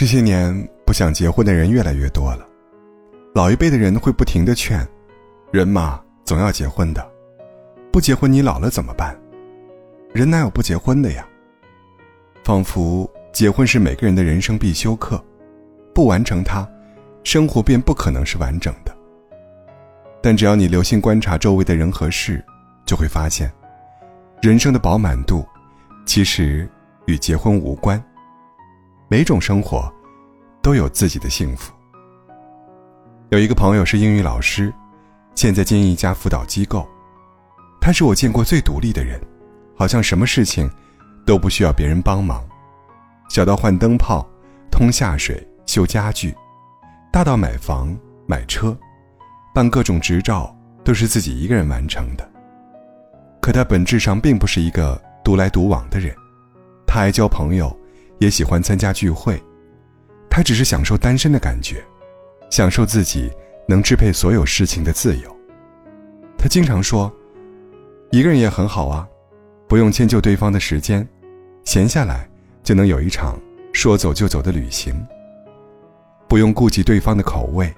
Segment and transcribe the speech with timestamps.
[0.00, 2.48] 这些年不想结婚的人越来越多了，
[3.34, 4.80] 老一辈的人会不停的劝，
[5.52, 7.06] 人嘛总要结婚的，
[7.92, 9.14] 不结婚你老了怎么办？
[10.14, 11.28] 人哪有不结婚的呀？
[12.42, 15.22] 仿佛结婚是每个人的人生必修课，
[15.94, 16.66] 不完成它，
[17.22, 18.96] 生活便不可能是完整的。
[20.22, 22.42] 但只要你留心观察周围的人和事，
[22.86, 23.52] 就会发现，
[24.40, 25.44] 人生的饱满度，
[26.06, 26.66] 其实
[27.04, 28.02] 与结婚无关。
[29.12, 29.92] 每种生活，
[30.62, 31.72] 都有自己的幸福。
[33.30, 34.72] 有一个朋友是英语老师，
[35.34, 36.88] 现在经营一家辅导机构。
[37.80, 39.20] 他是我见过最独立的人，
[39.76, 40.70] 好像什么事情
[41.26, 42.40] 都不需要别人帮忙，
[43.28, 44.24] 小到换灯泡、
[44.70, 46.32] 通下水、修家具，
[47.10, 47.92] 大到买房、
[48.28, 48.78] 买车、
[49.52, 52.30] 办各种执照，都是自己一个人完成的。
[53.42, 56.14] 可他本质上并不是一个独来独往的人，
[56.86, 57.76] 他爱交朋友。
[58.20, 59.42] 也喜欢参加聚会，
[60.28, 61.82] 他只是享受单身的感觉，
[62.50, 63.30] 享受自己
[63.66, 65.36] 能支配所有事情的自由。
[66.38, 67.10] 他经常说
[68.12, 69.08] ：“一个人也很好啊，
[69.66, 71.06] 不用迁就对方的时间，
[71.64, 72.28] 闲下来
[72.62, 73.40] 就能有一场
[73.72, 74.94] 说走就走的旅行。
[76.28, 77.74] 不用顾及对方的口味，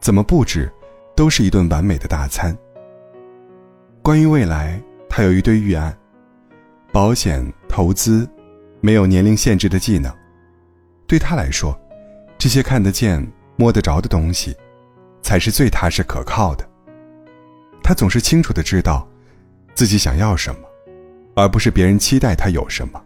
[0.00, 0.72] 怎么布置，
[1.14, 2.56] 都是一顿完美的大餐。”
[4.02, 5.94] 关于未来，他有一堆预案，
[6.92, 8.26] 保险投资。
[8.80, 10.12] 没有年龄限制的技能，
[11.06, 11.78] 对他来说，
[12.38, 14.54] 这些看得见、摸得着的东西，
[15.22, 16.68] 才是最踏实可靠的。
[17.82, 19.08] 他总是清楚的知道，
[19.74, 20.60] 自己想要什么，
[21.34, 23.02] 而不是别人期待他有什么。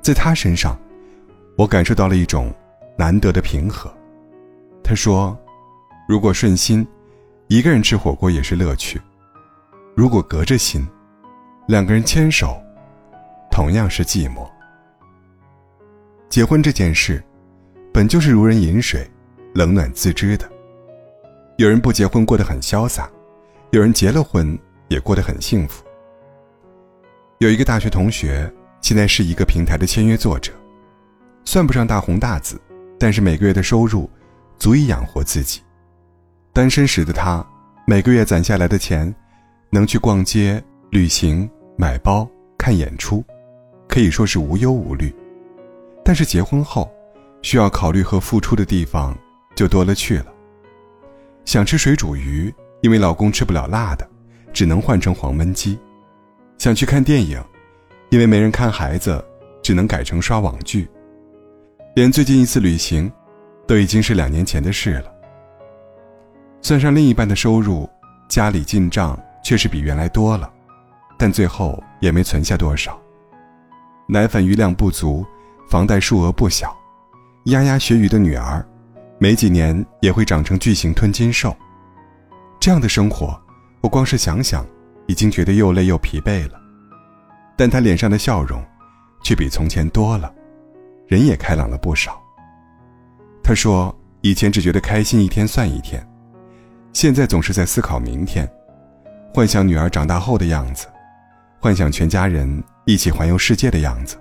[0.00, 0.78] 在他身上，
[1.56, 2.52] 我感受到了一种
[2.96, 3.92] 难得的平和。
[4.84, 5.36] 他说
[6.08, 6.86] ：“如果顺心，
[7.46, 8.98] 一个人吃火锅也是乐趣；
[9.94, 10.86] 如果隔着心，
[11.68, 12.61] 两个人牵手。”
[13.52, 14.50] 同样是寂寞。
[16.30, 17.22] 结婚这件事，
[17.92, 19.08] 本就是如人饮水，
[19.52, 20.50] 冷暖自知的。
[21.58, 23.10] 有人不结婚过得很潇洒，
[23.70, 24.58] 有人结了婚
[24.88, 25.84] 也过得很幸福。
[27.38, 30.50] 有一个大学同学，现在是一个平台的签约作者，
[31.44, 32.58] 算不上大红大紫，
[32.98, 34.08] 但是每个月的收入
[34.58, 35.60] 足以养活自己。
[36.54, 37.46] 单身时的他，
[37.86, 39.14] 每个月攒下来的钱，
[39.68, 42.26] 能去逛街、旅行、买包、
[42.56, 43.22] 看演出。
[43.92, 45.14] 可以说是无忧无虑，
[46.02, 46.90] 但是结婚后，
[47.42, 49.14] 需要考虑和付出的地方
[49.54, 50.32] 就多了去了。
[51.44, 54.08] 想吃水煮鱼，因为老公吃不了辣的，
[54.50, 55.76] 只能换成黄焖鸡；
[56.56, 57.38] 想去看电影，
[58.08, 59.22] 因为没人看孩子，
[59.62, 60.88] 只能改成刷网剧。
[61.94, 63.12] 连最近一次旅行，
[63.66, 65.12] 都已经是两年前的事了。
[66.62, 67.86] 算上另一半的收入，
[68.26, 70.50] 家里进账确实比原来多了，
[71.18, 72.98] 但最后也没存下多少。
[74.06, 75.24] 奶粉余量不足，
[75.68, 76.76] 房贷数额不小，
[77.44, 78.64] 牙牙学语的女儿，
[79.18, 81.56] 没几年也会长成巨型吞金兽。
[82.60, 83.40] 这样的生活，
[83.80, 84.66] 我光是想想，
[85.06, 86.60] 已经觉得又累又疲惫了。
[87.56, 88.62] 但他脸上的笑容，
[89.22, 90.32] 却比从前多了，
[91.06, 92.20] 人也开朗了不少。
[93.42, 96.06] 他说：“以前只觉得开心一天算一天，
[96.92, 98.48] 现在总是在思考明天，
[99.32, 100.86] 幻想女儿长大后的样子，
[101.60, 104.16] 幻想全家人。”一起环游世界的样子，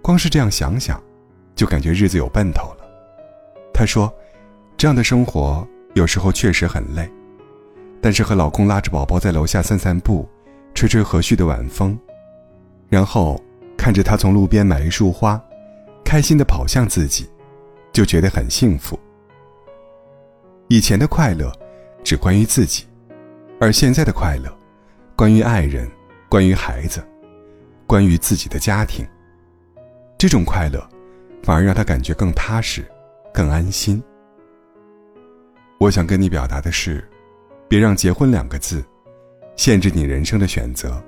[0.00, 1.02] 光是这样想想，
[1.54, 2.88] 就感觉日子有奔头了。
[3.74, 4.12] 她说
[4.78, 7.06] ：“这样的生活有时候确实很累，
[8.00, 10.26] 但是和老公拉着宝宝在楼下散散步，
[10.74, 11.98] 吹吹和煦的晚风，
[12.88, 13.38] 然后
[13.76, 15.38] 看着他从路边买一束花，
[16.02, 17.28] 开心的跑向自己，
[17.92, 18.98] 就觉得很幸福。
[20.68, 21.52] 以前的快乐
[22.02, 22.86] 只关于自己，
[23.60, 24.50] 而现在的快乐，
[25.14, 25.86] 关于爱人，
[26.30, 27.04] 关于孩子。”
[27.88, 29.02] 关于自己的家庭，
[30.18, 30.78] 这种快乐，
[31.42, 32.84] 反而让他感觉更踏实、
[33.32, 34.00] 更安心。
[35.80, 37.02] 我想跟你表达的是，
[37.66, 38.84] 别让“结婚”两个字
[39.56, 41.02] 限制你人生的选择。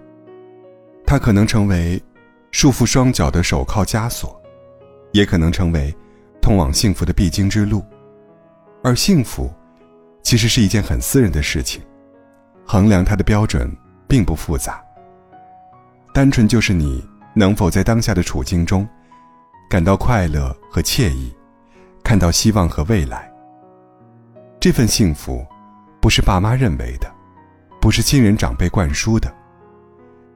[1.05, 2.03] 它可能成为
[2.51, 4.41] 束缚双脚的手铐枷锁，
[5.13, 5.95] 也可能成为
[6.41, 7.84] 通往幸福的必经之路。
[8.83, 9.53] 而幸福，
[10.22, 11.83] 其实是一件很私人的事情，
[12.65, 13.71] 衡量它的标准
[14.09, 14.83] 并不复杂。
[16.12, 18.86] 单纯就是你能否在当下的处境中，
[19.68, 21.33] 感到快乐和惬意，
[22.03, 23.30] 看到希望和未来。
[24.59, 25.47] 这份幸福，
[26.01, 27.10] 不是爸妈认为的，
[27.80, 29.33] 不是亲人长辈灌输的，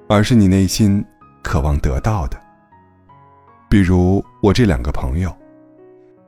[0.08, 1.04] 而是你内心
[1.42, 2.40] 渴望得到的。
[3.68, 5.36] 比如我这两个朋友，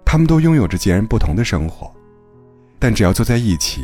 [0.05, 1.89] 他们都拥有着截然不同的生活，
[2.81, 3.83] 但只要坐在一起，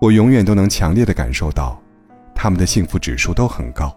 [0.00, 1.80] 我永远都能强烈的感受到，
[2.34, 3.96] 他们的幸福指数都很高。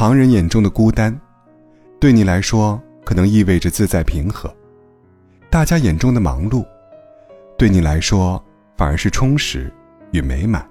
[0.00, 1.14] 旁人眼中的孤单，
[2.00, 4.50] 对你来说可能意味着自在平和。
[5.50, 6.64] 大家眼中的忙碌，
[7.58, 8.42] 对你来说
[8.78, 9.70] 反而是充实
[10.12, 10.66] 与美满。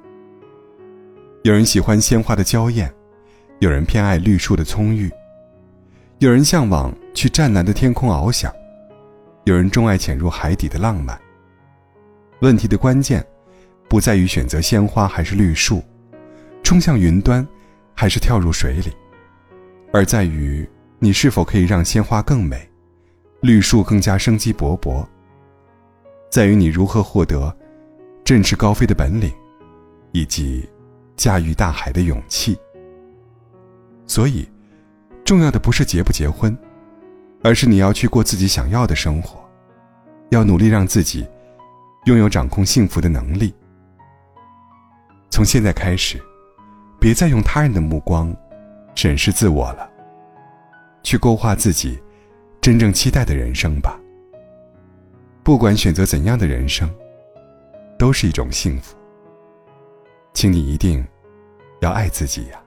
[1.43, 2.91] 有人喜欢鲜花的娇艳，
[3.59, 5.11] 有人偏爱绿树的葱郁，
[6.17, 8.51] 有人向往去湛蓝的天空翱翔，
[9.43, 11.15] 有人钟爱潜入海底的浪漫。
[12.39, 13.23] 问题的关键，
[13.87, 15.83] 不在于选择鲜花还是绿树，
[16.63, 17.47] 冲向云端，
[17.93, 18.91] 还是跳入水里，
[19.91, 20.67] 而在于
[20.99, 22.69] 你是否可以让鲜花更美，
[23.41, 25.05] 绿树更加生机勃勃。
[26.29, 27.55] 在于你如何获得
[28.23, 29.31] 振翅高飞的本领，
[30.11, 30.67] 以及。
[31.19, 32.57] 驾驭大海的勇气。
[34.07, 34.49] 所以，
[35.25, 36.57] 重要的不是结不结婚，
[37.43, 39.43] 而是你要去过自己想要的生活，
[40.29, 41.27] 要努力让自己
[42.05, 43.53] 拥有掌控幸福的能力。
[45.29, 46.23] 从现在开始，
[47.01, 48.33] 别再用他人的目光
[49.01, 49.89] 审视自我了，
[51.03, 51.97] 去勾画自己
[52.59, 53.97] 真正期待的人生吧。
[55.41, 56.93] 不管选择怎样的人生，
[57.97, 58.97] 都是一种幸福。
[60.33, 61.01] 请你一定
[61.79, 62.61] 要爱自己呀。